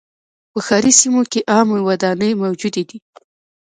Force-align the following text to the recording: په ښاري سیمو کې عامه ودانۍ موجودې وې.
په 0.51 0.59
ښاري 0.67 0.91
سیمو 0.99 1.21
کې 1.31 1.39
عامه 1.53 1.77
ودانۍ 1.87 2.31
موجودې 2.43 2.81
وې. 2.87 2.99